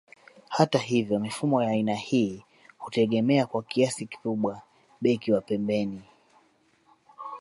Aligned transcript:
Hata 0.49 0.79
hivyo 0.79 1.19
mifumo 1.19 1.63
ya 1.63 1.69
aina 1.69 1.95
hii 1.95 2.43
hutegemea 2.77 3.45
kwa 3.45 3.63
kiasi 3.63 4.05
kikubwa 4.05 4.61
beki 5.01 5.31
wa 5.31 5.41
pembeni 5.41 6.01